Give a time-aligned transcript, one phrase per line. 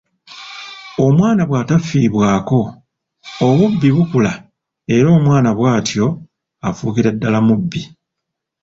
[1.05, 2.61] "Omwana bw'atafiibwako,
[3.47, 4.31] obubbi bukula
[4.95, 6.05] era omwana bw'atyo
[6.67, 7.81] afuukira ddala mubbi."